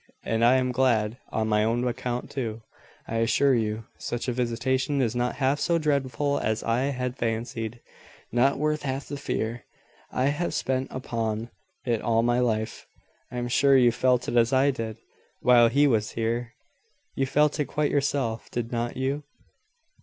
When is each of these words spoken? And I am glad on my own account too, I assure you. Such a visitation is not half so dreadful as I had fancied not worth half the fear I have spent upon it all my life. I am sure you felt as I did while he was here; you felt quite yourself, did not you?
And 0.23 0.43
I 0.43 0.55
am 0.55 0.71
glad 0.71 1.19
on 1.31 1.47
my 1.47 1.63
own 1.63 1.87
account 1.87 2.31
too, 2.31 2.63
I 3.07 3.17
assure 3.17 3.53
you. 3.53 3.85
Such 3.99 4.27
a 4.27 4.33
visitation 4.33 4.99
is 4.99 5.15
not 5.15 5.35
half 5.35 5.59
so 5.59 5.77
dreadful 5.77 6.39
as 6.39 6.63
I 6.63 6.79
had 6.85 7.15
fancied 7.15 7.79
not 8.31 8.57
worth 8.57 8.81
half 8.81 9.07
the 9.07 9.15
fear 9.15 9.63
I 10.11 10.29
have 10.29 10.55
spent 10.55 10.87
upon 10.89 11.51
it 11.85 12.01
all 12.01 12.23
my 12.23 12.39
life. 12.39 12.87
I 13.29 13.37
am 13.37 13.47
sure 13.47 13.77
you 13.77 13.91
felt 13.91 14.27
as 14.27 14.51
I 14.51 14.71
did 14.71 14.97
while 15.41 15.67
he 15.69 15.85
was 15.85 16.09
here; 16.13 16.55
you 17.13 17.27
felt 17.27 17.59
quite 17.67 17.91
yourself, 17.91 18.49
did 18.49 18.71
not 18.71 18.97
you? 18.97 19.21